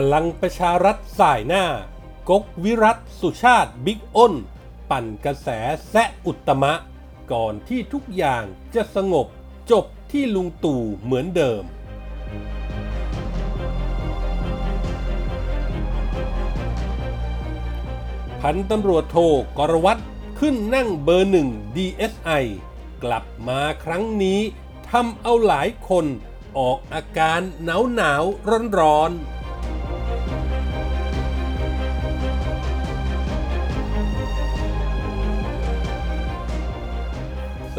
[0.00, 1.64] พลังประชารัฐสายหน้า
[2.30, 4.34] กกวิรัตสุชาติบิ๊กอ้น
[4.90, 5.48] ปั่นกระแส
[5.90, 6.72] แซะอุตมะ
[7.32, 8.44] ก่อนที่ทุกอย่าง
[8.74, 9.26] จะสงบ
[9.70, 11.64] จบที่ลุงตู่เหมือนเดิม
[18.40, 19.18] พันตำรวจโท
[19.58, 19.98] กรวัต
[20.38, 22.44] ขึ้นนั่งเบอร์หนึ่ง DSI
[23.04, 24.40] กลับมาครั้งนี้
[24.90, 26.06] ทำเอาหลายคน
[26.58, 29.12] ออกอาการหนาวหนาวร้อนร้อน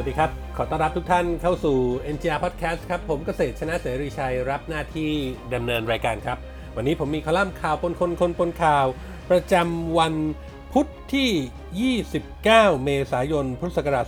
[0.06, 1.78] สวัสดีครับ ขอต้อนรับทุกท่านเข้าสู่
[2.16, 5.12] NGR Podcast ครับ ผมเกษตรชนะเสรีชัยรับหน้าที่
[5.54, 6.38] ดำเนินรายการครับ
[6.76, 8.86] วันนี้ผมมีคอลัมน์ข่าวปนคนคนปนข่าว
[9.30, 10.16] ประจำวัน
[10.74, 14.04] พุธที่ 29 เมษายน พุทธศักราช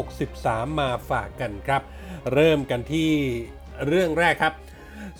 [0.00, 1.82] 2563 มาฝากกันครับ
[2.34, 3.10] เริ่มกันที่
[3.86, 4.54] เรื่องแรกครับ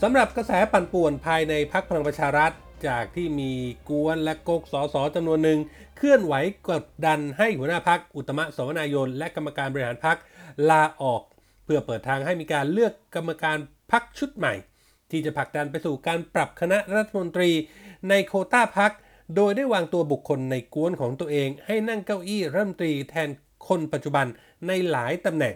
[0.03, 2.53] สำหรับกระแสปั่นป่วนภายในพักพลังประชารัฐ
[2.89, 3.53] จากที่มี
[3.89, 5.59] กวนและกกสสจำนวนหนึ่ง
[5.97, 6.35] เคลื่อนไหว
[6.69, 10.19] กดดันให้หัวหน้าพักอุตมะสวนายน และกรรมการบริหารพัก
[10.71, 11.23] ลาออก
[11.65, 13.57] เพื่อเปิดทางให้มีการเลือกกรรมการ
[13.91, 14.55] พักชุดใหม่
[15.11, 17.51] ที่จะผลักดันไปสู่การปรับคณะรัฐมนตรี
[18.09, 18.93] ในโคต้าพัก
[19.37, 23.29] โดยได้วางตัวบุคคลในกวนของตัวเอง ให้นั่งเก้าอี้รัฐมนตรีแทน
[23.69, 24.27] คนปัจจุบัน
[24.67, 25.55] ในหลายตำแหน่ง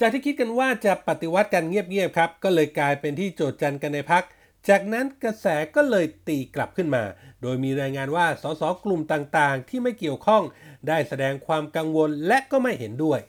[0.00, 4.24] จากที่คิดกันว่าจะปฏิวัติกันเงียบๆครับ ก็เลยกลายเป็นที่โจทย์จันกันในพัก
[4.68, 7.04] จากนั้นกระแสก็เลยตีกลับขึ้นมา
[7.42, 10.42] โดยมีรายงานว่าสสกลุ่มต่างๆ ที่ไม่เกี่ยวข้อง
[10.88, 13.20] ได้แสดงความกังวลและก็ไม่เห็นด้วย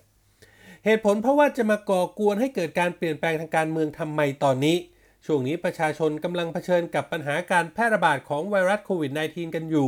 [0.85, 4.77] เหตุผลเพราะว่าจะมาก่อกวนให้เกิดการเปลี่ยนแปลงทางการเมืองทำไมตอนนี้
[5.25, 9.87] ช่วงนี้ประชาชนกำลังเผชิญกับปัญหาการแพร่ระบาดของไวรัสโควิด -19 กันอยู่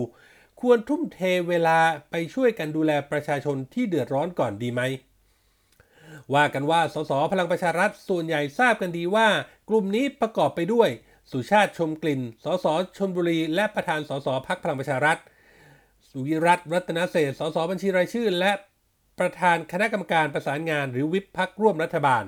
[0.61, 1.79] ควรทุ่มเทเวลา
[2.11, 4.81] ไปช่วยกันดูแลประชาชนที่เดือดร้อนก่อนดีไหม
[6.33, 9.27] ว่ากันว่าสสพลังประชารัฐส่วนใหญ่ทราบกันดีว่า
[9.69, 10.89] กลุ่มนี้ประกอบไปด้วย
[11.31, 12.65] สุชาติชมกลิ่น สส
[12.97, 15.17] ชนบุรี และประธานสสพักพลังประชารัฐ
[16.09, 18.51] สุวิรัตรัตนเศษฐ์สสบัญชีรายชื่อ และ
[19.19, 22.23] ประธานคณะกรรมการประสานงานหรือวิปพักร่วมรัฐบาล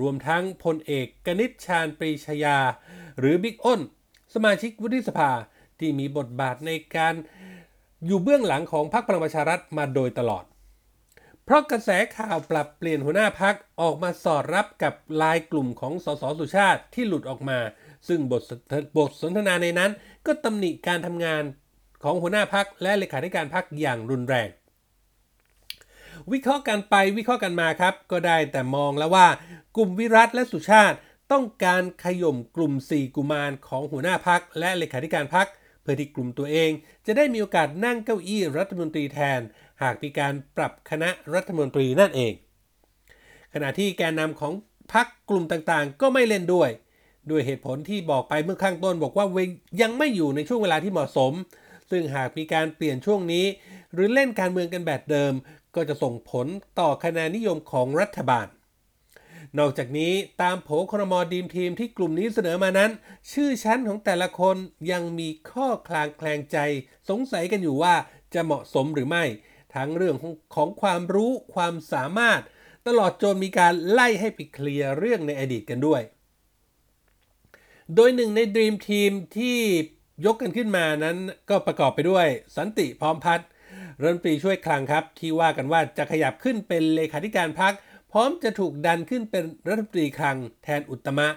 [0.00, 2.58] รวมทั้งพลเอกกนิษฐ์ชาญปรีชยา
[3.18, 3.80] หรือบิ๊กอ้น
[4.34, 5.30] สมาชิกวุฒิสภา
[5.78, 7.14] ที่มีบทบาทในการ
[8.06, 10.44] อยู่เบื้องหลังของพรรคพลังประชารัฐมาโดยตลอด
[11.44, 17.58] เพราะกระแสข่าวปรับเปลี่ยนหัวหน้าพักออกมาสอดรับกับลายกลุ่มของสสสุชาติที่หลุดออกมา
[18.08, 19.90] ซึ่งบทสนทบทสนทนาในนั้น
[20.26, 21.42] ก็ตำหนิการทำงาน
[22.02, 24.48] ของหัวหน้าพักและเลขาธิการพักอย่างรุนแรง
[26.32, 29.26] วิเคราะห์กันไปวิเคราะห์กันมาครับ ก็ได้แต่มองแล้วว่า
[29.76, 30.96] กลุ่มวิรัตและสุชาติ
[31.32, 35.46] ต้องการขย่มกลุ่ม 4 กุมารของหัวหน้าพักและเลขาธิการพัก
[35.82, 36.70] เพื่อที่กลุ่มตัวเอง
[37.06, 39.40] จะได้มีโอกาสนั่งเก้าอี้รัฐมนตรีแทน
[39.82, 42.32] หากมีการปรับคณะรัฐมนตรีนั่นเอง
[43.54, 44.52] ขณะที่แกนนำของ
[44.92, 46.70] พักกลุ่มต่างๆ ก็ไม่เล่นด้วย
[47.30, 49.26] ด้วยเหตุผลที่บอกไปเมื่อข้างต้นบอกว่า
[49.80, 51.32] ยังไม่อยู่ในช่วงเวลาที่เหมาะสม
[51.90, 53.46] ซึ่งหากมีการเปลี่ยนช่วงนี้
[53.94, 55.32] หรือเล่นการเมืองกันแบบเดิม
[55.74, 56.46] ก็จะส่งผล
[56.78, 58.46] ต่อคะแนนนิยมของรัฐบาล
[59.58, 62.90] นอกจากนี้ตามโผครมอดีมทีมที่กลุ่มนี้เสนอมานั้น
[63.32, 64.56] ชื่อชั้นของแต่ละคน
[64.90, 66.58] ยังมีข้อคลางแคลงใจ
[67.08, 67.94] สงสัยกันอยู่ว่า
[68.34, 69.24] จะเหมาะสมหรือไม่
[69.74, 72.40] ทั้งเรื่องของของความรู้ความสามารถ
[72.86, 76.02] ตลอดจนมีการไล่ให้ไปเคลียร์เรื่องในอดีตกันด้วย
[77.96, 79.58] โดยหนึ่งในดีมทีมที่
[80.26, 81.18] ยกกันขึ้นมานั้น
[81.50, 83.48] ก็ประกอบไปด้วย สันติพร้อมพัฒน์
[84.00, 87.74] รัฐมนตรีช่วยคลังครับ ที่ว่ากันว่าจะขยับขึ้นเป็นเลขาธิการพัก
[88.12, 91.28] พร้อมจะถูกดันขึ้นเป็นรัฐมนตรีคลังแทนอุตมะ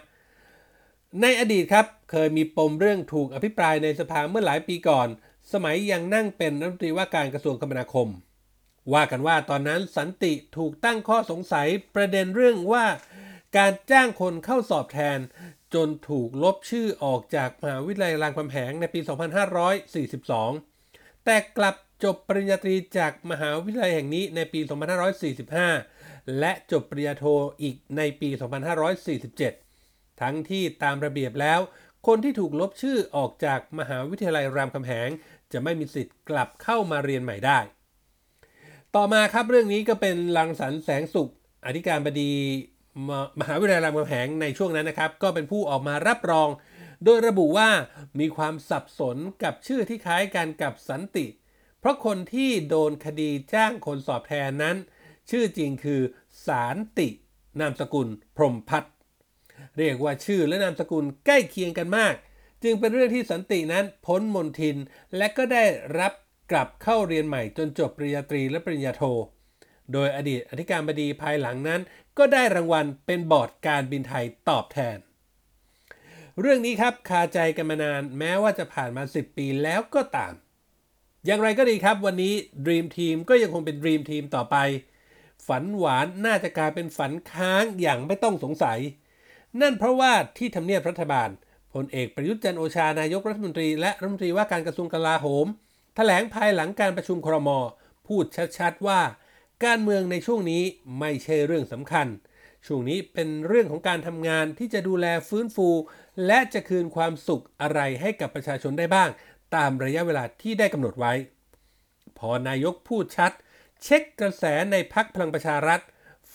[1.22, 5.08] ในอดีตครับเคยมีปมเรื่องถูกอภิปรายในสภาเมื่อหลายปีก่อน
[5.54, 8.08] สมัยยังนั่งเป็นรัฐมนตรีว่าการกระทรวงคมนาคม
[8.94, 12.86] ว่ากันว่าตอนนั้นสันติถูกตั้งข้อสงสัยประเด็นเรื่องว่า
[13.58, 15.20] การจ้างคนเข้าสอบแทน
[15.74, 19.00] จนถูกลบชื่อออกจากมหาวิทยาลัยรามคำแหงในปี
[20.28, 24.60] 2542 แต่กลับจบปริญญาตรีจากมหาวิทยาลัยแห่งนี้ในปี
[25.84, 27.26] 2545 และจบปริญญาโท
[27.62, 28.30] อีกในปี
[29.46, 31.60] 2547 ทั้งที่ตามระเบียบแล้ว
[32.08, 35.10] คนที่ถูกลบชื่อออกจากมหาวิทยาลัยรามคำแหง
[35.52, 37.60] จะไม่มีสิทธิ์กลับเข้ามาเรียนใหม่ได้
[38.96, 41.32] ต่อมาครับเรื่องนี้ก็เป็นรังสรรแสงสุข
[41.66, 42.32] อธิการบดี
[43.40, 46.50] มหาวิทยาลัยรามคำแหงในช่วงนั้นนะครับ ก็เป็นผู้ออกมารับรอง
[47.06, 47.70] โดยระบุว่า
[48.20, 51.26] มีความสับสนกับชื่อที่คล้ายกันกับสันติ
[51.80, 54.76] เพราะคนที่โดนคดีจ้างคนสอบแทนนั้น
[55.30, 56.02] ชื่อจริงคือ
[56.46, 57.10] สารติ
[57.60, 58.08] นามสกุล
[58.38, 58.94] พรมพัฒน์
[59.78, 62.14] เรียกว่าชื่อและนามสกุลใกล้เคียงกันมาก
[62.64, 64.78] จึงเป็นเรื่องที่สันตินั้นพ้นมนทิน
[65.18, 65.64] และก็ได้
[66.00, 66.14] รับ
[66.52, 69.04] กลับเข้าเรียนใหม่จนจบปริญญาตรีและปริญญาโท
[69.92, 71.82] โดยอดีตอธิการบดีภายหลังนั้น
[72.18, 74.98] ก็ได้รางวัลเป็นบอร์ดการบินไทยตอบแทน
[76.40, 80.34] เรื่องนี้ครับคาใจกันมานานแม้ว่าจะผ่านมา 10 ปีแล้วก็ตาม
[81.26, 82.34] อย่างไรก็ดีครับวันนี้
[82.66, 84.56] Dream Team ก็ยังคงเป็น Dream Team ต่อไป
[85.48, 88.80] ฝันหวานน่าจะกลายเป็นฝันค้างอย่างไม่ต้องสงสัย
[89.62, 91.30] นั่นเพราะว่าที่ทำเนียบรัฐบาล
[91.74, 95.46] พลเอกประยุทธ์จันโอชานายกรัฐมนตรีและรัฐมนตรีว่าการกระทรวงกลาโหม
[95.96, 97.50] แถลงภายหลังการประชุมครม
[98.08, 98.26] พูด
[98.58, 99.00] ชัดๆว่า
[99.66, 100.64] การเมืองในช่วงนี้
[101.00, 102.08] ไม่ใช่เรื่องสำคัญ
[102.66, 105.70] ช่วงนี้เป็นเรื่องของการทำงานที่จะดูแลฟื้นฟู
[106.26, 109.10] และจะคืนความสุขอะไรให้กับประชาชนได้บ้าง
[109.56, 111.14] ตามระยะเวลาที่ได้กำหนดไว้
[112.18, 113.32] พอนายกพูดชัด
[113.84, 115.82] เช็คกระแสในพักพลังประชารัฐ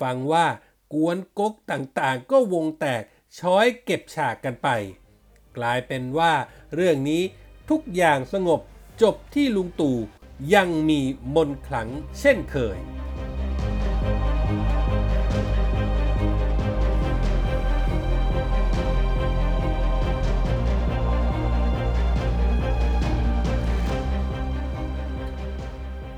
[0.01, 0.47] ฟังว่า
[0.95, 3.03] กวนก๊กต่างๆ ก็วงแตก
[3.39, 4.69] ช้อยเก็บฉากกันไป
[5.57, 6.33] กลายเป็นว่า
[6.75, 7.23] เรื่องนี้
[7.71, 8.61] ทุกอย่างสงบ
[9.03, 9.99] จบที่ลุงตู่
[10.55, 11.01] ยังมี
[11.35, 11.89] มนขลัง
[12.21, 12.79] เช่นเคย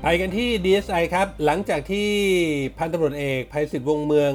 [0.03, 2.09] ไปกันที่ DSI ครับ หลังจากที่
[2.77, 4.31] พันตำรวจเอกภัยศิษฐ์วงเมือง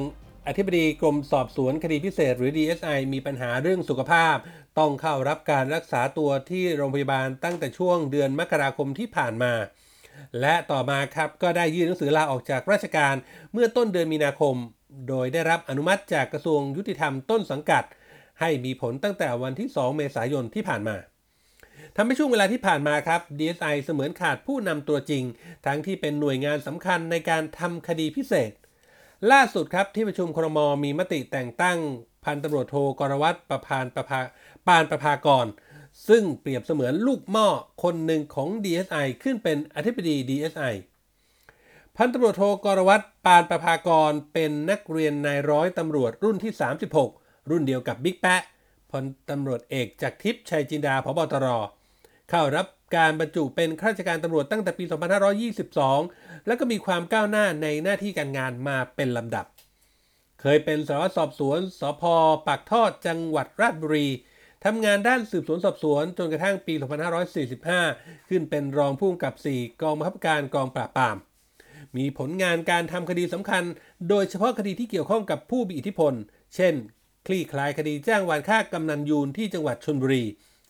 [0.47, 4.35] อธิบดีกรมสอบสวนคดีพิเศษ หรือ DSI มีปัญหาเรื่องสุขภาพ
[4.79, 9.53] ต้องเข้ารับการรักษาตัวที่โรงพยาบาลตั้งแต่ช่วงเดือนมกราคมที่ผ่านมา
[10.41, 13.15] และต่อมาครับก็ได้ยื่นหนังสือลาออกจากราชการ
[13.53, 14.55] เมื่อต้นเดือนมีนาคม
[15.07, 17.83] โดยได้รับอนุมัติจากกระทรวงยุติธรรมต้นสังกัด
[18.39, 20.97] ให้มีผลตั้งแต่วันที่ 2 เมษายนที่ผ่านมา
[21.95, 25.23] ทำให้ช่วงเวลาที่ผ่านมาครับ DSI เสมือนขาดผู้นำตัวจริง
[25.65, 28.51] ทั้งที่เป็นหน่วยงานสำคัญในการทำคดีพิเศษ
[29.31, 31.77] ล่าสุดครับที่ประชุมครมมีมติแต่งตั้ง
[32.23, 34.19] พันตำรวจโทกรวัตรประพานประภา
[34.67, 35.45] ปานประภากร
[36.09, 37.47] ซึ่งเปรียบเสมือนลูกหม้อ
[37.83, 40.73] คนหนึ่งของ DSI ขึ้นเป็นอธิบดี DSI
[41.97, 46.51] พันตำรวจโทกรวัตรปานประภากรเป็นนักเรียนนายร้อยตำรวจรุ่นที่
[47.01, 48.41] 36 รุ่นเดียวกับบิ๊กแปะ
[48.91, 51.47] พลตำรวจเอกจากทิพย์ชัยจินดาพบตร
[52.29, 54.83] เข้ารับการบรรจุเป็นข้าราชการตำรวจตั้งแต่ปี
[55.65, 59.45] 2522 แล้วก็มีความก้าวหน้าในหน้าที่การงานมาเป็นลำดับ
[60.41, 62.03] เคยเป็นสารวัตรสอบสวนสพ
[62.47, 64.07] ปากทอดจังหวัดราชบุรี
[64.65, 66.73] ทำงานด้านสืบสวนสอบสวนจนกระทั่งปี
[67.51, 71.17] 2545 ขึ้นเป็นรองผู้กำกับ 4 กองบังคับการกองปราบปราม
[71.97, 73.63] มีผลงานการทำคดีสำคัญ
[74.09, 76.13] โดยเฉพาะคดีที่เกี่ยวข้องกับผู้มีอิทธิพล
[76.55, 76.73] เช่น
[77.27, 80.23] คลี่คลายคดีจ้างวานฆ่ากำนันยูนที่จังหวัดชลบุรี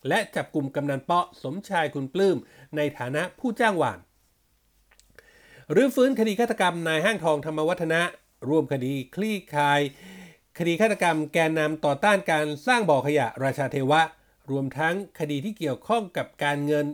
[0.07, 2.37] และจับกลุ่มกำนันเปาะสมชายคุณปลื้ม
[2.75, 3.99] ในฐานะผู้จ้างวาน
[5.71, 8.01] หรือฟื้นคดีฆาตกรรมนายห้างทองธรรมวัฒนะ
[8.49, 9.81] ร่วมคดีคลี่คลาย
[10.57, 14.01] คดีฆาตกรรมแกนนำต่อต้านการสร้างบ่อขยะราชาเทวะ
[14.51, 16.85] รวมทั้งคดีที่เกี่ยวข้องกับการเงิน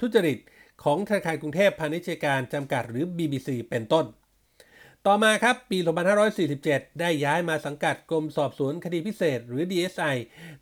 [0.00, 0.38] ทุจริต
[0.82, 4.06] ของธนาคารกรุงเทพพาณิชยการจำกัดหรือ BBC เป็นต้น
[5.08, 5.78] ต่อมาครับปี
[6.38, 10.16] 2547 ได้ย้ายมาสังกัดกรมสอบสวนคดีพิเศษ หรือ DSI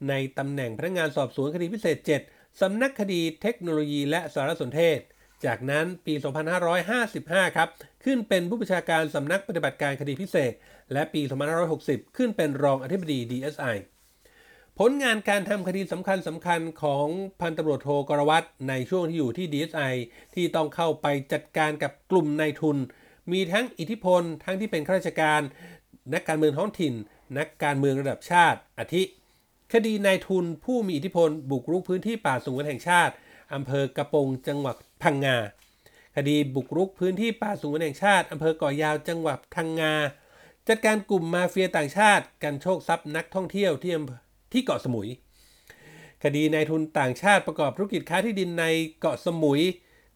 [0.09, 1.97] ในตำแหน่งพนักงานสอบสวนคดีพิเศษ
[2.29, 4.99] 7 สำนักคดีเทคโนโลยีและสารสนเทศ
[5.45, 6.15] จากนั้นปี
[6.85, 7.69] 2555 ครับ
[8.05, 10.53] ขึ้นเป็นผู้บัญชาการสำนักปฏิบัติการคดีพิเศษ
[10.93, 11.23] และปี
[11.69, 13.77] 2560 ขึ้นเป็นรองอธิบดี DSI
[14.79, 17.07] ผลงานการทำคดีสำคัญสำคัญของ
[17.41, 19.95] พันตำรวจโทกรวัตในช่วงที่อยู่ที่ DSI
[20.35, 22.79] ที่ต้องเข้าไปจัดการกับกลุ่มนายทุน
[23.33, 25.41] มีทั้งอิทธิพล ทั้งที่เป็นข้าราชการ
[26.15, 26.95] นักการเมืองท้องถิ่น
[27.39, 29.03] นักการเมืองระดับชาติ อาทิ
[29.73, 33.15] คดีนายทุนผู้มีอิทธิพล บุกรุกพื้นที่ป่าสงวนแห่งชาติ
[33.55, 35.37] อำเภอกระโปงจังหวัดพังงา
[36.17, 39.95] คดีบุกรุกพื้นที่ป่าสงวนแห่งชาติอำเภอก่อยาวจังหวัดพังงา
[40.69, 44.21] จัดการกลุ่มมาเฟียต่างชาติกันโชคทรัพย์นักท่องเที่ยวที่อำเภอ
[44.53, 45.09] ที่เกาะสมุย
[46.23, 48.65] คดีนายทุนต่างชาติประกอบธุรกิจค้าที่ดินใน
[49.01, 49.61] เกาะสมุย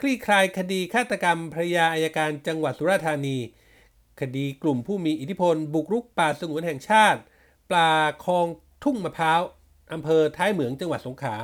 [0.02, 3.36] คลี่คลายคดีฆาตกรรมภรยาอายการจังหวัดสุราษฎร์ธานี
[4.20, 7.20] คดีกลุ่มผู้มีอิทธิพล บุกรุกป่าสงวนแห่งชาติ
[7.70, 7.90] ปลา
[8.24, 8.46] คลอง
[8.84, 9.40] ทุ่งมะพร้าว
[9.92, 11.36] อำเภอท้ายเหมืองจังหวัดสงขลา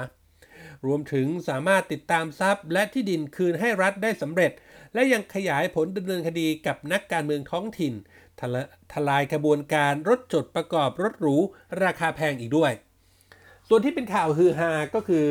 [0.87, 4.53] รวมถึงสามารถติดตามทรัพย์ และที่ดินคืนให้รัฐได้สำเร็จ
[4.95, 7.95] และยังขยายผลดำเนินคดีกับนักการเมืองท้องถิ่น
[8.41, 11.37] ทละทลายกระบวนการรถจดประกอบรถหรู
[11.85, 12.73] ราคาแพงอีกด้วย
[13.69, 15.27] ส่วนที่เป็นข่าวฮือฮาก็คือ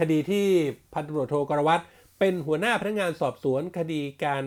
[0.00, 0.46] คดีที่
[0.92, 1.82] พันตำรวจโทกรวัตร
[2.18, 4.44] เป็นหัวหน้าพนักงานสอบสวนคดีการ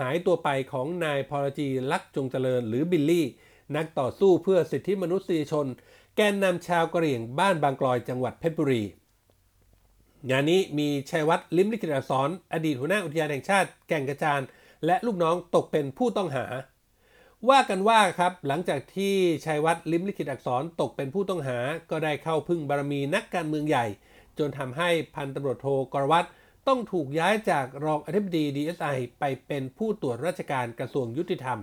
[0.00, 3.26] หายตัวไปของนายพอละจี รักจงเจริญหรือบิลลี่
[3.76, 5.66] นักต่อสู้เพื่อสิทธิมนุษยชน
[6.16, 8.82] แกนนำชาวกะเหรี่ยงบ้านบางกลอยจังหวัดเพชรบุรี
[10.30, 14.40] งานนี้มีชัยวัฒน์ลิ้มลิขิตอักษรอดีตหัวหน้าอุทยานแห่งชาติแก่งกระจาน
[14.86, 16.46] และลูกน้องตกเป็นผู้ต้องหา
[17.50, 19.14] ว่ากันว่าครับหลังจากที่
[19.44, 21.58] ชัยวัฒน์ลิ้มลิขิตอักษรตกเป็นผู้ต้องหา
[21.90, 23.86] ก็ได้เข้าพึ่งบารมีนักการเมืองใหญ่
[24.38, 26.28] จนทำให้พันตำรวจโทกรวัตร
[26.68, 31.58] ต้องถูกย้ายจากรองอธิบดี DSI ไปเป็นผู้ตรวจราชการกระทรวงยุติธรรม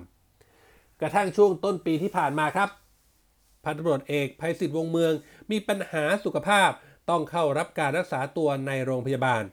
[1.02, 2.70] กระทั่งช่วงต้นปีที่ผ่านมาครับ
[3.64, 5.14] พันตำรวจเอกภัยศิษฐ์วงเมือง
[5.52, 6.70] มีปัญหาสุขภาพ
[7.10, 9.44] ต้องเข้ารับการรักษาตัวในโรงพยาบาล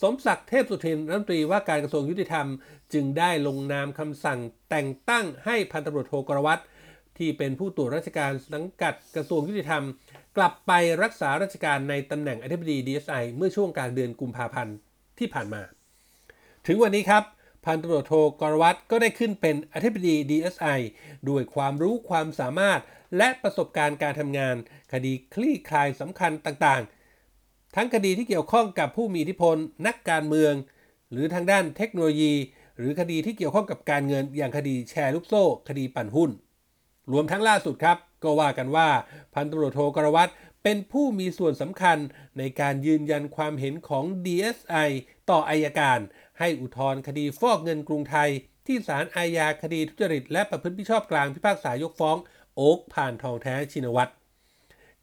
[0.00, 2.46] สมศักดิ์เทพสุทินรัฐมนตรีว่าการกระทรวงยุติธรรม
[2.92, 4.38] จึงได้ลงนามคำสั่ง
[4.70, 6.62] แต่งตั้งให้พันตำรวจโทกรวัตร
[7.18, 9.84] ที่เป็นผู้ตรวจราชการสังกัดกระทรวงยุติธรรม
[10.36, 10.72] กลับไป
[11.02, 14.74] รักษาราชการในตำแหน่งอธิบดี DSI เมื่อช่วงกลางเดือนกุมภาพันธ์
[15.18, 15.62] ที่ผ่านมา
[16.66, 17.24] ถึงวันนี้ครับ
[17.64, 20.80] พันตำรวจโทกรวัตรก็ได้ขึ้นเป็นอธิบดี DSI
[21.28, 22.80] ด้วยความรู้ความสามารถ
[23.16, 24.56] และประสบการณ์การทำงาน
[24.92, 29.56] คดีคลี่คลายสำคัญต่างๆ ทั้งคดีที่เกี่ยวข้องกับผู้มีอิทธิพล
[29.86, 30.54] นักการเมือง
[31.12, 32.32] หรือทางด้านเทคโนโลยี
[32.78, 36.30] หรือคดีที่เกี่ยวข้องกับการเงินอย่างคดีแชร์ลูกโซ่ คดีปั่นหุ้น
[37.12, 38.88] รวมทั้งล่าสุดครับ ก็ว่ากันว่า
[39.34, 41.98] พันตำรวจโทกรวัตรเป็นผู้มีส่วนสำคัญ
[42.38, 44.88] ในการยืนยันความเห็นของ DSI
[45.30, 45.98] ต่ออายการ
[46.38, 48.30] ให้อุทธรณ์คดีฟอกเงินกรุงไทย
[48.66, 52.16] ที่ศาลอาญาคดีทุจริต และประพฤติมิชอบกลางพิพากษายกฟ้อง
[52.56, 54.12] โอ๊กผ่านทองแท้ชินวัตร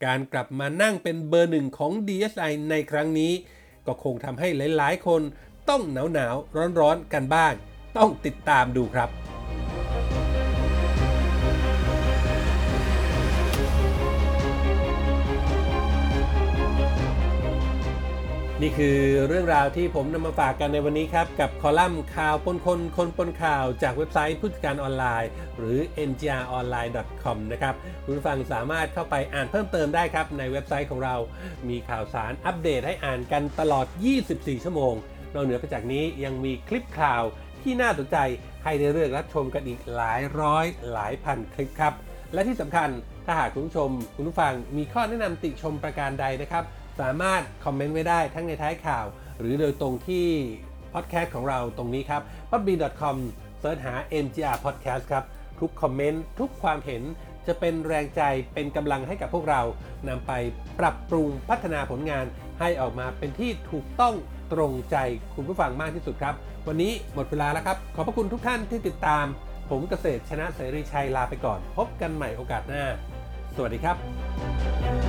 [0.06, 3.34] การกลับมานั่งเป็นเบอร์หนึ่งของ DSI ในครั้งนี้
[3.88, 4.48] ก็คงทำให้
[4.78, 5.22] หลาย ๆ คน
[5.70, 6.36] ต้องหนาวหนาว
[6.80, 7.54] ร้อนๆกันบ้าง
[7.98, 9.35] ต้องติดตามดูครับ
[18.62, 18.98] นี่คือ
[19.28, 31.16] เรื่องราวที่ผมนำมาฝากกันในวันนี้ครับ กับคอลัมน์ข่าวปนคนคนปนข่าวจากเว็บไซต์ผู้จัดการออนไลน์ หรือ ngronline.com นะครับคุณผู้ฟังสามารถเข้าไปอ่านเพิ่มเติมได้ครับ ในเว็บไซต์ของเรา
[31.70, 33.86] มีข่าวสารอัปเดตให้อ่านกันตลอด
[34.26, 34.94] 24 ชั่วโมง
[35.34, 37.24] นอกเหนือไปจากนี้ยังมีคลิปข่าว
[37.64, 38.18] ที่น่าสนใจ
[38.64, 41.94] ให้ได้เลือกรับชมกันอีกหลายร้อยหลายพันคลิปครับ
[42.34, 42.90] และที่สำคัญ
[43.26, 46.66] ถ้าหากคุณผู้ชมคุณผู้ฟังมีข้อแนะนำติชมประการใดนะครับ
[47.00, 49.06] สามารถคอมเมนต์ไว้ได้ทั้งในท้ายข่าว
[49.40, 50.28] หรือโดยตรงที่
[50.94, 53.16] พอดแคสต์ของเราตรงนี้ครับ podbean.com
[53.60, 55.24] เสิร์ชหา MGR Podcast ครับ
[55.60, 57.04] ทุกคอมเมนต์ ทุกความเห็น
[57.48, 58.22] จะเป็นแรงใจ
[58.54, 59.62] เป็นกำลังให้กับพวกเรา
[60.08, 60.32] นำไป
[60.80, 62.26] ปรับปรุงพัฒนาผลงาน
[62.60, 64.16] ให้ออกมาเป็นที่ถูกต้อง
[64.54, 64.98] ตรงใจ
[65.36, 66.36] คุณผู้ฟังมากที่สุดครับ
[66.68, 69.26] วันนี้หมดเวลาแล้วครับ ขอบพระคุณทุกท่านที่ติดตาม
[69.70, 72.84] ผมเกษตรชนะเสรีชัยลาไปก่อน พบกันใหม่โอกาสหน้า
[73.56, 75.05] สวัสดีครับ